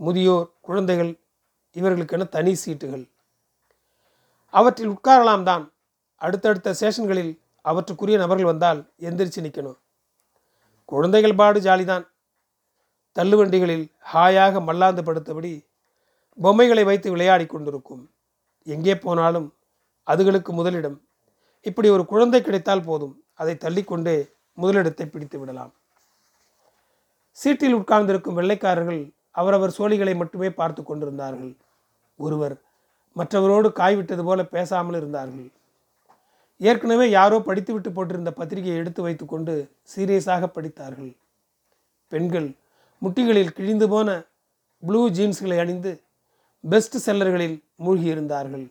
[0.00, 1.12] முதியோர் குழந்தைகள்
[1.76, 3.04] இவர்களுக்கென தனி சீட்டுகள்.
[4.58, 5.64] அவற்றில் உட்காரலாம் தான்
[6.20, 7.32] அடுத்தடுத்த சேஷன்களில்
[7.64, 9.78] அவற்றுக்குரிய நபர்கள் வந்தால் எந்திரிச்சு நிற்கணும்
[10.92, 12.04] குழந்தைகள் பாடு ஜாலிதான்.
[13.16, 15.52] தள்ளுவண்டிகளில் ஹாயாக மல்லாந்து படுத்தபடி
[16.38, 18.02] பொம்மைகளை வைத்து விளையாடி கொண்டிருக்கும்.
[18.66, 19.48] எங்கே போனாலும்
[20.06, 20.96] அதுகளுக்கு முதலிடம்.
[21.68, 23.14] இப்படி ஒரு குழந்தை கிடைத்தால் போதும்.
[23.40, 24.16] அதை தள்ளிக்கொண்டே
[24.58, 25.72] முதலிடத்தை பிடித்து விடலாம்.
[27.38, 29.02] சீட்டில் உட்கார்ந்திருக்கும் வெள்ளைக்காரர்கள்
[29.40, 31.52] அவரவர் சோழிகளை மட்டுமே பார்த்து கொண்டிருந்தார்கள்.
[32.18, 32.54] ஒருவர்
[33.16, 35.48] மற்றவரோடு காய்விட்டது போல பேசாமல் இருந்தார்கள்.
[36.56, 41.16] ஏற்கனவே யாரோ படித்துவிட்டு போட்டிருந்த பத்திரிகையை எடுத்து வைத்துக்கொண்டு சீரியஸாக படித்தார்கள்.
[42.08, 42.48] பெண்கள்
[43.02, 44.26] முட்டிகளில் கிழிந்து போன
[44.86, 46.02] ப்ளூ ஜீன்ஸ்களை அணிந்து
[46.60, 48.66] பெஸ்ட் செல்லர்களில் மூழ்கியிருந்தார்கள்.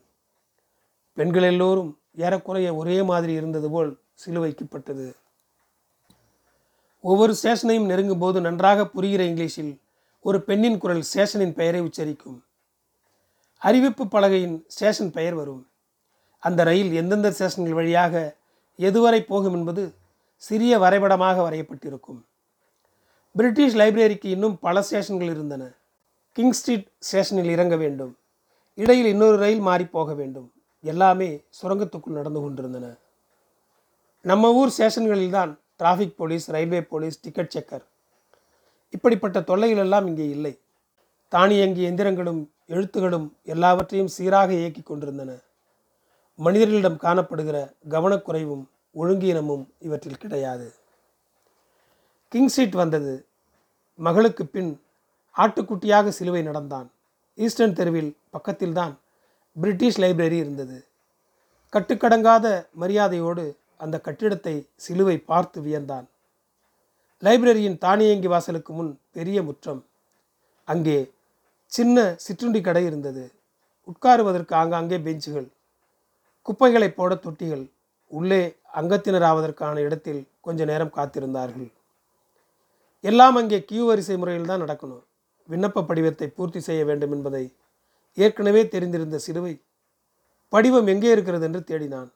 [1.14, 3.92] பெண்கள் எல்லோரும் ஏறக்குறைய ஒரே மாதிரி இருந்தது போல்
[4.26, 5.14] சிலுவைக்கப்பட்டது.
[7.00, 9.78] ஒவ்வொரு ஸ்டேஷனையும் நெருங்கும் போது நன்றாக புரிகிற இங்கிலீஷில்
[10.20, 12.44] ஒரு பெண்ணின் குரல் ஸ்டேஷனின் பெயரை உச்சரிக்கும்.
[13.64, 15.68] அறிவிப்பு பலகையின் ஸ்டேஷன் பெயர் வரும்.
[16.40, 18.38] அந்த ரயில் எந்தெந்த ஸ்டேஷன்கள் வழியாக
[18.80, 19.96] எதுவரை போகும் என்பது
[20.38, 22.26] சிறிய வரைபடமாக வரையப்பட்டிருக்கும்.
[23.36, 25.64] பிரிட்டிஷ் லைப்ரரிக்கு இன்னும் பல ஸ்டேஷன்கள் இருந்தன.
[26.32, 28.18] கிங் ஸ்ட்ரீட் ஸ்டேஷனில் இறங்க வேண்டும்.
[28.74, 30.52] இடையில் இன்னொரு ரயில் மாறி போக வேண்டும்.
[30.82, 32.86] எல்லாமே சுரங்கத்துக்குள் நடந்து கொண்டிருந்தன.
[34.22, 37.86] நம்ம ஊர் ஸ்டேஷன்களில் தான் traffic police railway police ticket checker
[38.90, 40.54] இப்படிப்பட்ட தொல்லைகள் எல்லாம் இங்கே இல்லை.
[41.30, 45.32] தானியங்கி எந்திரங்களும் எழுத்துகளும் எல்லாவற்றையும் சீராக இயக்கி கொண்டிருந்தன.
[46.36, 47.58] மனிதர்களிடம் காணப்படுகிற
[47.90, 48.64] கவனக்குறைவும்
[48.96, 50.74] ஒழுங்கீனமும் இவற்றில் கிடையாது.
[52.28, 53.26] கிங் சீட் வந்தது.
[53.96, 54.82] மகளுக்கு பின்
[55.38, 56.92] ஆட்டுக்குட்டியாக சிலுவை நடந்தான்.
[57.36, 58.94] ஈஸ்டர்ன் தெருவில் பக்கத்தில்தான்
[59.62, 60.88] பிரிட்டிஷ் லைப்ரரி இருந்தது.
[61.74, 66.06] கட்டுக்கடங்காத மரியாதையோடு அந்த கட்டிடத்தை சிலுவை பார்த்து வியந்தான்.
[67.22, 69.86] லைப்ரரியின் தானியங்கி வாசலுக்கு முன் பெரிய முற்றம்.
[70.64, 71.12] அங்கே
[71.74, 73.24] சின்ன சிற்றுண்டி கடை இருந்தது.
[73.88, 75.48] உட்காருவதற்கு ஆங்காங்கே பெஞ்சுகள்.
[76.46, 77.64] குப்பைகளை போட தொட்டிகள்.
[78.12, 78.42] உள்ளே
[78.74, 81.70] அங்கத்தினராவதற்கான இடத்தில் கொஞ்ச நேரம் காத்திருந்தார்கள்.
[83.04, 85.04] எல்லாம் அங்கே கியூ வரிசை முறையில் தான் நடக்கணும்.
[85.50, 87.44] விண்ணப்ப படிவத்தை பூர்த்தி செய்ய வேண்டும் என்பதை
[88.18, 89.54] ஏற்கனவே தெரிந்திருந்த சிறுவை
[90.54, 92.10] படிவம் எங்கே இருக்கிறது என்று தேடினான்.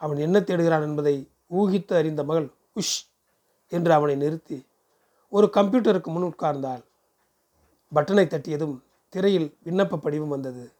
[0.00, 1.14] அவன் என்ன தேடுகிறான் என்பதை
[1.52, 2.96] ஊகித்து அறிந்த மகள் உஷ்!
[3.72, 4.58] என்று அவனை நிறுத்தி
[5.32, 6.82] ஒரு கம்ப்யூட்டருக்கு முன் உட்கார்ந்தாள்.
[7.92, 8.76] பட்டனை தட்டியதும்
[9.08, 10.72] திரையில் விண்ணப்ப படிவம் வந்தது.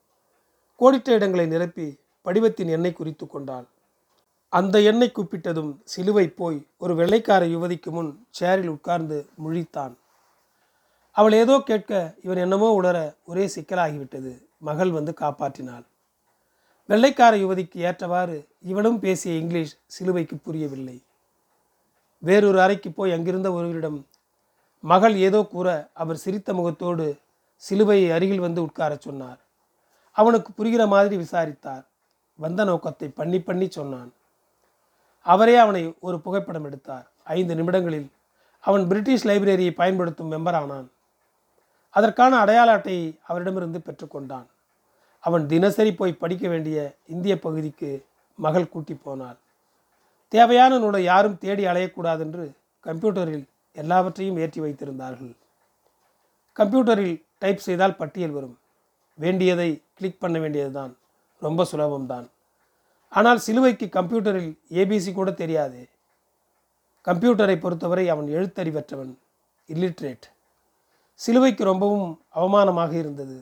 [0.80, 3.66] கோடிட்ட இடங்களை நிரப்பி படிவத்தின் எண்ணெய் குறித்து கொண்டாள்.
[4.48, 9.94] அந்த எண்ணெய் கூப்பிட்டதும் சிலுவை போய் ஒரு வெள்ளைக்கார யுவதிக்கு முன் சேரில் உட்கார்ந்து முழித்தான்.
[11.10, 14.32] அவள் ஏதோ கேட்க இவன் என்னமோ உணர ஒரே சிக்கலாகிவிட்டது.
[14.58, 15.84] மகள் வந்து காப்பாற்றினாள்.
[16.88, 21.02] வெள்ளைக்கார யுவதிக்கு ஏற்றவாறு இவனும் பேசிய இங்கிலீஷ் சிலுவைக்கு புரியவில்லை.
[22.18, 24.06] வேறொரு அறைக்கு போய் அங்கிருந்த ஒருவரிடம்
[24.80, 27.06] மகள் ஏதோ கூற அவர் சிரித்த முகத்தோடு
[27.62, 29.38] சிலுவையை அருகில் வந்து உட்காரச் சொன்னார்.
[30.12, 31.84] அவனுக்கு புரிகிற மாதிரி விசாரித்தார்.
[32.34, 34.12] வந்த நோக்கத்தை பண்ணி பண்ணி சொன்னான்.
[35.20, 37.06] அவரே அவனை ஒரு புகைப்படம் எடுத்தார்.
[37.24, 38.08] ஐந்து நிமிடங்களில்
[38.60, 40.90] அவன் பிரிட்டிஷ் லைப்ரரியை பயன்படுத்தும் மெம்பர் ஆனான்
[41.90, 44.46] அதற்கான அடையாள அட்டையை அவரிடமிருந்து பெற்றுக்கொண்டான்
[45.20, 49.38] அவன் தினசரி போய் படிக்க வேண்டிய இந்திய பகுதிக்கு மகள் கூட்டி போனாள்.
[50.28, 52.52] தேவையான நூலை யாரும் தேடி அலையக்கூடாது என்று
[52.84, 55.34] கம்ப்யூட்டரில் எல்லாவற்றையும் ஏற்றி வைத்திருந்தார்கள்.
[56.56, 58.54] கம்ப்யூட்டரில் டைப் செய்தால் பட்டியல் வரும்.
[59.18, 60.92] வேண்டியதை கிளிக் பண்ண வேண்டியதுதான்.
[61.42, 62.26] ரொம்ப சுலபம்தான்.
[63.12, 64.48] ஆனால் சிலுவைக்கு கம்ப்யூட்டரில்
[64.80, 65.80] ஏபிசி கூட தெரியாது.
[67.09, 69.12] கம்ப்யூட்டரை பொறுத்தவரை அவன் எழுத்தறிவற்றவன்.
[69.68, 70.26] இல்லிட்ரேட்
[71.20, 72.09] சிலுவைக்கு ரொம்பவும்
[72.40, 73.37] அவமானமாக இருந்தது.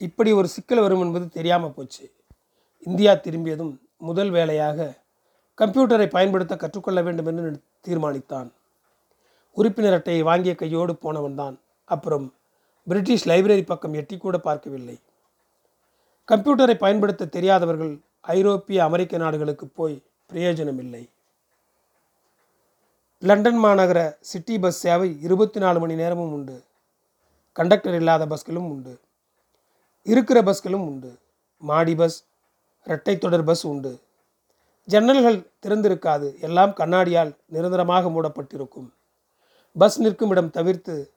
[0.00, 2.04] இப்படி ஒரு சிக்கல் வரும் என்பது தெரியாமல் போச்சு.
[2.86, 3.72] இந்தியா திரும்பியதும்
[4.08, 4.88] முதல் வேலையாக
[5.58, 7.50] கம்ப்யூட்டரை பயன்படுத்த கற்றுக்கொள்ள வேண்டும் என்று
[7.86, 8.48] தீர்மானித்தான்.
[9.56, 11.56] உறுப்பினர் அட்டையை வாங்கிய கையோடு போனவன் தான்
[11.88, 12.26] அப்புறம்
[12.88, 14.98] பிரிட்டிஷ் லைப்ரரி பக்கம் எட்டி கூட பார்க்கவில்லை.
[16.28, 21.08] கம்ப்யூட்டரை பயன்படுத்த தெரியாதவர்கள் ஐரோப்பிய அமெரிக்க நாடுகளுக்கு போய் பிரயோஜனமில்லை.
[23.18, 26.62] லண்டன் மாநகர சிட்டி பஸ் சேவை இருபத்தி நாலு மணி நேரமும் உண்டு.
[27.52, 29.00] கண்டக்டர் இல்லாத பஸ்களும் உண்டு.
[30.02, 31.18] இருக்கிற பஸ்களும் உண்டு.
[31.56, 32.24] மாடி பஸ்
[32.84, 34.00] இரட்டை தொடர் பஸ் உண்டு.
[34.88, 36.40] ஜன்னல்கள் திறந்திருக்காது.
[36.40, 38.88] எல்லாம் கண்ணாடியால் நிரந்தரமாக மூடப்பட்டிருக்கும்.
[39.78, 41.10] பஸ் நிற்கும் இடம் தவிர்த்து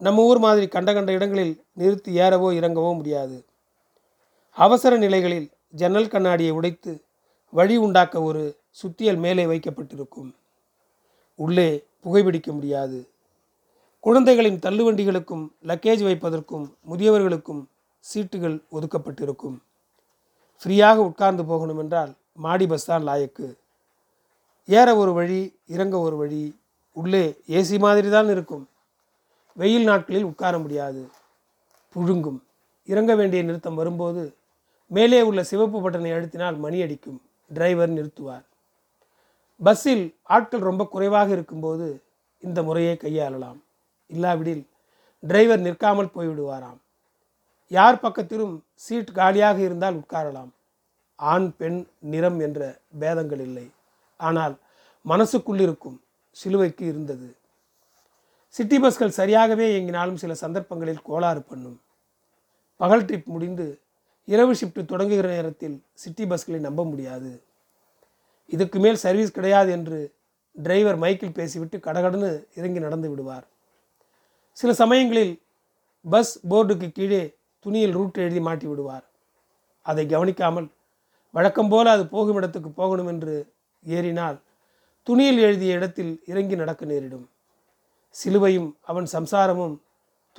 [0.00, 3.44] நம்ம ஊர் மாதிரி கண்ட கண்ட இடங்களில் நிறுத்தி ஏறவோ இறங்கவோ முடியாது.
[4.52, 6.92] அவசர நிலைகளில் ஜன்னல் கண்ணாடியை உடைத்து
[7.52, 8.42] வழி உண்டாக்க ஒரு
[8.80, 10.30] சுத்தியல் மேலே வைக்கப்பட்டிருக்கும்.
[11.34, 11.68] உள்ளே
[12.04, 12.98] புகைப்பிடிக்க முடியாது.
[14.00, 17.62] குழந்தைகளின் தள்ளுவண்டிகளுக்கும் லக்கேஜ் வைப்பதற்கும் முதியவர்களுக்கும்
[18.04, 19.56] சீட்டுகள் ஒதுக்கப்பட்டிருக்கும்.
[20.62, 23.46] ஃப்ரீயாக உட்கார்ந்து போகணும் என்றால் மாடி பஸ் தான் லாயக்கு.
[24.68, 26.42] ஏற ஒரு வழி இறங்க ஒரு வழி
[26.92, 28.64] உள்ளே ஏசி மாதிரி தான் இருக்கும்.
[29.52, 31.10] வெயில் நாட்களில் உட்கார முடியாது.
[31.94, 32.40] புழுங்கும்.
[32.86, 34.36] இறங்க வேண்டிய நிறுத்தம் வரும்போது
[34.86, 37.22] மேலே உள்ள சிவப்பு பட்டனை அழுத்தினால் மணி அடிக்கும்.
[37.48, 38.44] டிரைவர் நிறுத்துவார்.
[39.62, 42.02] பஸ்ஸில் ஆட்கள் ரொம்ப குறைவாக இருக்கும்போது
[42.40, 43.58] இந்த முறையை கையாளலாம்.
[44.06, 44.66] இல்லாவிடில்
[45.20, 46.78] டிரைவர் நிற்காமல் போய்விடுவாராம்.
[47.68, 50.48] யார் பக்கத்திலும் சீட் காலியாக இருந்தால் உட்காரலாம்.
[51.16, 53.70] ஆண் பெண் நிறம் என்ற பேதங்கள் இல்லை.
[54.16, 54.56] ஆனால்
[55.08, 55.98] மனசுக்குள்ளிருக்கும்
[56.30, 57.36] சிலுவைக்கு இருந்தது.
[58.54, 61.80] சிட்டி பஸ்கள் சரியாகவே இயங்கினாலும் சில சந்தர்ப்பங்களில் கோளாறு பண்ணும்.
[62.76, 63.80] பகல் ட்ரிப் முடிந்து
[64.24, 67.42] இரவு ஷிஃப்ட் தொடங்குகிற நேரத்தில் சிட்டி பஸ்களை நம்ப முடியாது.
[68.46, 70.14] இதுக்கு மேல் சர்வீஸ் கிடையாது என்று
[70.52, 73.46] டிரைவர் மைக்கில் பேசிவிட்டு கடகடன்னு இறங்கி நடந்து விடுவார்.
[74.52, 75.42] சில சமயங்களில்
[76.10, 79.04] பஸ் போர்டுக்கு கீழே துணியில் ரூட் எழுதி மாட்டி விடுவார்.
[79.82, 80.68] அதை கவனிக்காமல்
[81.30, 83.34] வழக்கம் போல அது போகும் இடத்துக்கு போகணும் என்று
[83.84, 84.38] ஏறினால்
[85.02, 87.28] துணியில் எழுதிய இடத்தில் இறங்கி நடக்க நேரிடும்.
[88.14, 89.74] சிலுவையும் அவன் சம்சாரமும்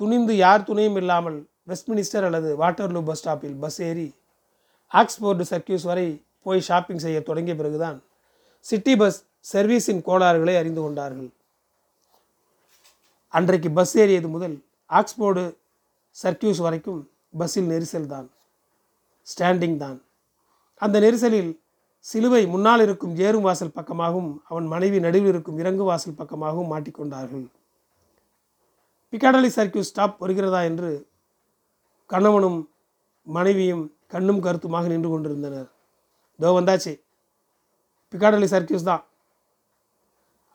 [0.00, 1.38] துணிந்து யார் துணையும் இல்லாமல்
[1.70, 4.08] வெஸ்ட்மினிஸ்டர் அல்லது வாட்டர்லூ பஸ் ஸ்டாப்பில் பஸ் ஏறி
[5.00, 6.06] ஆக்ஸ்போர்டு சர்க்கியூஸ் வரை
[6.46, 7.98] போய் ஷாப்பிங் செய்ய தொடங்கிய பிறகுதான்
[8.66, 9.18] சிட்டி பஸ்
[9.52, 11.30] சர்வீஸின் கோளாறுகளை அறிந்து கொண்டார்கள்.
[13.34, 14.56] அன்றைக்கு பஸ் ஏறியது முதல்
[14.90, 15.44] ஆக்ஸ்போர்டு
[16.16, 17.00] சர்க்கியூஸ் வரைக்கும்
[17.40, 18.28] பஸ்ஸில் நெரிசல் தான்
[19.26, 19.98] ஸ்டாண்டிங் தான்.
[20.82, 21.50] அந்த நெரிசலில்
[22.04, 27.44] சிலுவை முன்னால் இருக்கும் ஏறும் வாசல் பக்கமாகவும் அவன் மனைவி நடுவில் இருக்கும் இறங்கு வாசல் பக்கமாகவும் மாட்டிக்கொண்டார்கள்.
[29.12, 30.90] பிக்காடலி சர்க்கியூஸ் ஸ்டாப் வருகிறதா என்று
[32.12, 32.60] கணவனும்
[33.26, 35.68] மனைவியும் கண்ணும் கருத்துமாக நின்று கொண்டிருந்தனர்.
[36.40, 36.92] தோ வந்தாச்சு.
[38.12, 39.04] பிக்காடலி சர்க்கியூஸ் தான்.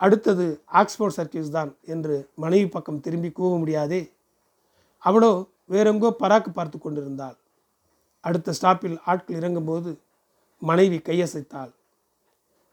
[0.00, 0.46] அடுத்தது
[0.80, 4.02] ஆக்ஸ்போர்ட் சர்க்கியூஸ் தான் என்று மனைவி பக்கம் திரும்பி கூவ முடியாதே.
[5.02, 5.32] அவளோ
[5.72, 7.36] வேறெங்கோ பராக்கு பார்த்து கொண்டிருந்தாள்.
[8.24, 9.90] அடுத்த ஸ்டாப்பில் ஆட்கள் இறங்கும்போது
[10.62, 11.72] மனைவி கையசைத்தாள்.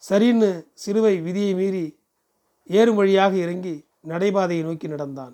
[0.04, 0.52] சரின்னு
[0.84, 1.86] சிறுவை விதியை மீறி
[2.70, 3.76] ஏறும் வழியாக இறங்கி
[4.12, 5.34] நடைபாதையை நோக்கி நடந்தான்.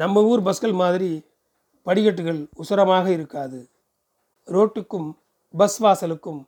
[0.00, 1.10] நம்ம ஊர் பஸ்கள் மாதிரி
[1.86, 3.58] படிக்கட்டுகள் உசரமாக இருக்காது.
[4.54, 5.08] ரோட்டுக்கும்
[5.54, 6.40] பஸ் வாசலுக்கும்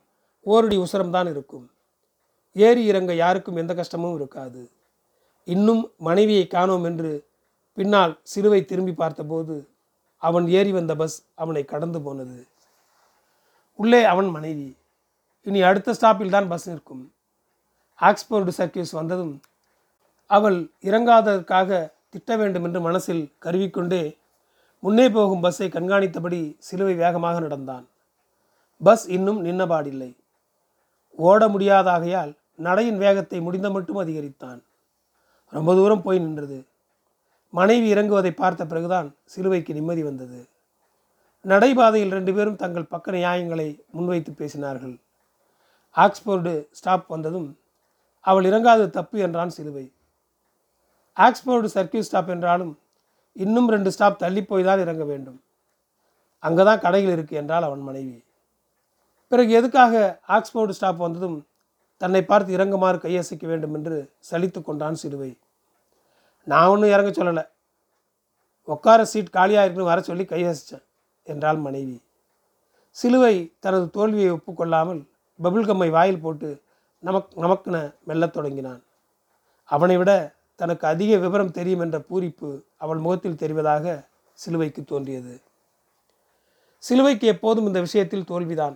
[0.45, 1.65] ஓரடி உசரம்தான் இருக்கும்.
[2.55, 4.61] ஏறி இறங்க யாருக்கும் எந்த கஷ்டமும் இருக்காது.
[5.47, 7.11] இன்னும் மனைவியை காணோம் என்று
[7.77, 9.55] பின்னால் சிறுவை திரும்பி பார்த்தபோது
[10.21, 12.39] அவன் ஏறி வந்த பஸ் அவனை கடந்து போனது.
[13.79, 14.67] உள்ளே அவன் மனைவி.
[15.47, 17.03] இனி அடுத்த ஸ்டாப்பில் தான் பஸ் நிற்கும்.
[17.99, 19.33] ஆக்ஸ்போர்டு சர்க்கியூஸ் வந்ததும்
[20.29, 20.59] அவள்
[20.89, 21.79] இறங்காததற்காக
[22.13, 24.17] திட்ட வேண்டும் என்று மனசில் கருவிக்கொண்டே
[24.79, 27.87] முன்னே போகும் பஸ்ஸை கண்காணித்தபடி சிலுவை வேகமாக நடந்தான்.
[28.81, 30.17] பஸ் இன்னும் நின்னபாடில்லை.
[31.15, 34.63] ஓட முடியாதாகையால் நடையின் வேகத்தை முடிந்த மட்டும் அதிகரித்தான்.
[35.49, 36.65] ரொம்ப தூரம் போய் நின்றது.
[37.49, 40.47] மனைவி இறங்குவதை பார்த்த பிறகுதான் சிலுவைக்கு நிம்மதி வந்தது.
[41.45, 44.95] நடைபாதையில் ரெண்டு பேரும் தங்கள் பக்க நியாயங்களை முன்வைத்து பேசினார்கள்.
[45.95, 47.59] ஆக்ஸ்போர்டு ஸ்டாப் வந்ததும்
[48.19, 49.91] அவள் இறங்காது தப்பு என்றான் சிலுவை.
[51.17, 52.73] ஆக்ஸ்போர்டு சர்க்கியூட் ஸ்டாப் என்றாலும்
[53.35, 55.39] இன்னும் ரெண்டு ஸ்டாப் தள்ளி போய் தான் இறங்க வேண்டும்.
[56.43, 58.17] அங்கே தான் கடைகள் இருக்கு என்றால் அவன் மனைவி.
[59.31, 59.93] பிறகு எதுக்காக
[60.35, 61.37] ஆக்ஸ்போர்டு ஸ்டாப் வந்ததும்
[62.01, 63.97] தன்னை பார்த்து இறங்குமாறு கையசைக்க வேண்டும் என்று
[64.29, 65.31] சலித்து கொண்டான் சிலுவை
[66.47, 67.43] நான் ஒன்றும் இறங்க சொல்லலை.
[68.67, 70.85] உட்கார சீட் காலியாக இருக்குன்னு வர சொல்லி கையசித்தேன்
[71.27, 71.97] என்றாள் மனைவி.
[72.95, 75.01] சிலுவை தனது தோல்வியை ஒப்புக்கொள்ளாமல்
[75.39, 76.49] பபுல்கம்மை வாயில் போட்டு
[77.03, 77.77] நமக் நமக்குன
[78.09, 78.81] மெல்லத் தொடங்கினான்.
[79.69, 80.11] அவனை விட
[80.61, 82.49] தனக்கு அதிக விவரம் தெரியும் என்ற பூரிப்பு
[82.83, 83.85] அவள் முகத்தில் தெரிவதாக
[84.39, 85.33] சிலுவைக்கு தோன்றியது.
[86.83, 88.75] சிலுவைக்கு எப்போதும் இந்த விஷயத்தில் தோல்விதான்.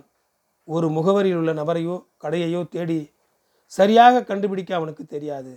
[0.68, 2.98] ஒரு முகவரியில் உள்ள நபரையோ கடையையோ தேடி
[3.72, 5.52] சரியாக கண்டுபிடிக்க அவனுக்கு தெரியாது.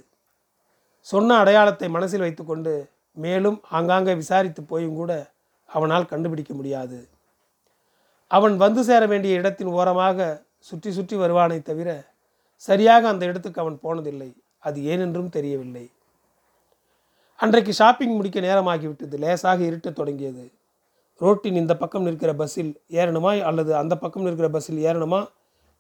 [1.08, 2.74] சொன்ன அடையாளத்தை மனசில் வைத்துக்கொண்டு
[3.18, 5.12] மேலும் ஆங்காங்கே விசாரித்து போயும் கூட
[5.70, 7.00] அவனால் கண்டுபிடிக்க முடியாது.
[8.32, 10.28] அவன் வந்து சேர வேண்டிய இடத்தின் ஓரமாக
[10.70, 11.90] சுற்றி சுற்றி வருவானே தவிர
[12.64, 14.30] சரியாக அந்த இடத்துக்கு அவன் போனதில்லை.
[14.68, 15.86] அது ஏனென்றும் தெரியவில்லை.
[17.42, 19.18] அன்றைக்கு ஷாப்பிங் முடிக்க நேரமாகிவிட்டது.
[19.18, 20.52] லேசாக இருட்டத் தொடங்கியது.
[21.18, 25.28] ரோட்டின் இந்த பக்கம் நிற்கிற பஸ்ஸில் ஏறணுமா அல்லது அந்த பக்கம் நிற்கிற பஸ்ஸில் ஏறணுமா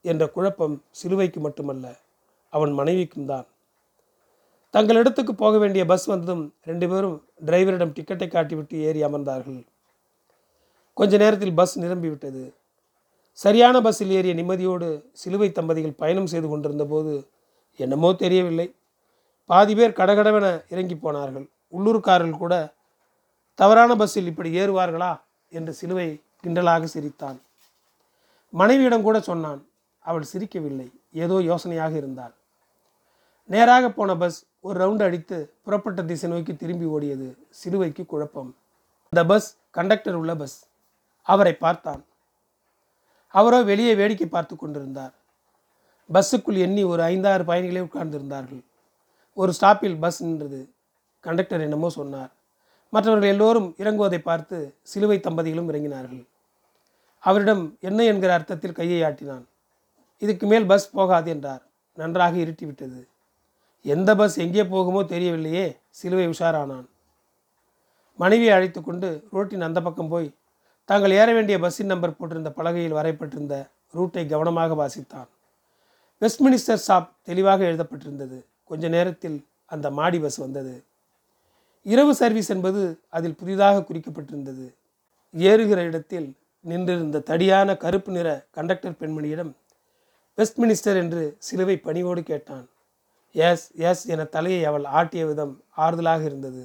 [0.01, 1.99] என்ற குழப்பம் சிலுவைக்கு மட்டுமல்ல
[2.49, 3.45] அவன் மனைவிக்கும் தான்.
[4.69, 9.61] தங்கள் இடத்துக்கு போக வேண்டிய பஸ் வந்ததும் ரெண்டு பேரும் டிரைவரிடம் டிக்கெட்டை காட்டிவிட்டு ஏறி அமர்ந்தார்கள்.
[10.93, 12.51] கொஞ்ச நேரத்தில் பஸ் நிரம்பிவிட்டது.
[13.31, 17.27] சரியான பஸ்ஸில் ஏறிய நிம்மதியோடு சிலுவை தம்பதிகள் பயணம் செய்து கொண்டிருந்த போது
[17.75, 18.73] என்னமோ தெரியவில்லை.
[19.49, 21.45] பாதி பேர் கடகடவென இறங்கி போனார்கள்.
[21.77, 22.55] உள்ளூர்காரர்கள் கூட
[23.59, 25.11] தவறான பஸ்ஸில் இப்படி ஏறுவார்களா?
[25.49, 26.07] என்று சிலுவை
[26.43, 27.37] கிண்டலாக சிரித்தான்.
[28.53, 29.61] மனைவியிடம் கூட சொன்னான்
[29.99, 30.87] அவள் சிரிக்கவில்லை.
[31.23, 32.33] ஏதோ யோசனையாக இருந்தாள்.
[33.49, 38.51] நேராக போன பஸ் ஒரு ரவுண்டு அடித்து புறப்பட்ட திசை நோக்கி திரும்பி ஓடியது சிலுவைக்கு குழப்பம்.
[39.13, 40.57] அந்த பஸ் கண்டக்டர் உள்ள பஸ்.
[41.27, 42.01] அவரை பார்த்தான்.
[43.33, 45.13] அவரோ வெளியே வேடிக்கை பார்த்து கொண்டிருந்தார்.
[46.13, 48.63] பஸ்ஸுக்குள் எண்ணி ஒரு ஐந்தாறு பயணிகளே உட்கார்ந்திருந்தார்கள்.
[49.39, 50.59] ஒரு ஸ்டாப்பில் பஸ் நின்றது.
[51.19, 52.31] கண்டக்டர் என்னமோ சொன்னார்.
[52.89, 56.23] மற்றவர்கள் எல்லோரும் இறங்குவதை பார்த்து சிலுவை தம்பதிகளும் இறங்கினார்கள்.
[57.19, 59.45] அவரிடம் என்ன என்கிற அர்த்தத்தில் கையை ஆட்டினான்.
[60.17, 61.63] இதுக்கு மேல் பஸ் போகாது என்றார்.
[61.93, 62.99] நன்றாக இருட்டிவிட்டது.
[63.85, 66.87] எந்த பஸ் எங்கே போகுமோ தெரியவில்லையே சிலுவை உஷாரானான்.
[68.15, 70.29] மனைவியை அழைத்து கொண்டு ரோட்டின் அந்த பக்கம் போய்
[70.89, 73.55] தாங்கள் ஏற வேண்டிய பஸ்ஸின் நம்பர் போட்டிருந்த பலகையில் வரைப்பட்டிருந்த
[73.97, 75.29] ரூட்டை கவனமாக வாசித்தான்.
[76.21, 78.39] வெஸ்ட்மினிஸ்டர் ஷாப் தெளிவாக எழுதப்பட்டிருந்தது.
[78.71, 79.37] கொஞ்ச நேரத்தில்
[79.73, 80.73] அந்த மாடி பஸ் வந்தது.
[81.85, 82.81] இரவு சர்வீஸ் என்பது
[83.17, 84.65] அதில் புதிதாக குறிக்கப்பட்டிருந்தது.
[85.33, 86.27] ஏறுகிற இடத்தில்
[86.65, 89.51] நின்றிருந்த தடியான கருப்பு நிற கண்டக்டர் பெண்மணியிடம்
[90.37, 92.65] வெஸ்ட் மினிஸ்டர் என்று சிலுவை பணிவோடு கேட்டான்.
[93.35, 96.63] எஸ் எஸ் என தலையை அவள் ஆட்டிய விதம் ஆறுதலாக இருந்தது.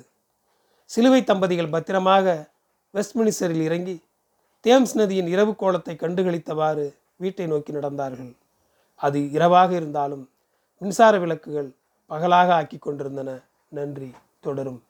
[0.90, 2.26] சிலுவை தம்பதிகள் பத்திரமாக
[2.94, 3.96] வெஸ்ட் மினிஸ்டரில் இறங்கி
[4.64, 6.86] தேம்ஸ் நதியின் இரவு கோலத்தை கண்டுகளித்தவாறு
[7.22, 8.32] வீட்டை நோக்கி நடந்தார்கள்.
[9.00, 10.24] அது இரவாக இருந்தாலும்
[10.82, 11.70] மின்சார விளக்குகள்
[12.14, 14.10] பகலாக ஆக்கி கொண்டிருந்தன நன்றி.
[14.40, 14.82] தொடரும்.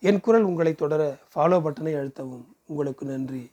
[0.00, 2.44] என் குரல் உங்களை தொடர ஃபாலோ பட்டனை அழுத்தவும்.
[2.66, 3.50] உங்களுக்கு நன்றி.